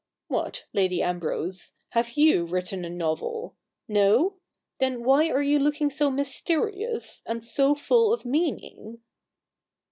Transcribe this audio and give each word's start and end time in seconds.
What, 0.29 0.65
Lady 0.73 1.03
Ambrose! 1.03 1.73
Have 1.89 2.13
you 2.13 2.45
written 2.47 2.83
a 2.83 2.89
novel? 2.89 3.55
No? 3.87 4.37
Then 4.79 5.03
why 5.03 5.29
are 5.29 5.43
you 5.43 5.59
looking 5.59 5.91
so 5.91 6.09
mysterious, 6.09 7.21
and 7.27 7.45
so 7.45 7.75
full 7.75 8.11
of 8.11 8.25
meaning 8.25 9.01